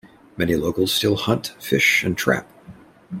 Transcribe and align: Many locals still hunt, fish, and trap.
Many 0.35 0.55
locals 0.55 0.91
still 0.91 1.15
hunt, 1.15 1.53
fish, 1.59 2.03
and 2.03 2.17
trap. 2.17 2.49